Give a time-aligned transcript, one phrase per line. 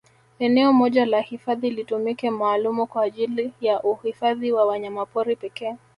[0.39, 5.75] Eneo moja la hifadhi litumike maalumu kwa ajili ya uhifadhi wa wanyamapori pekee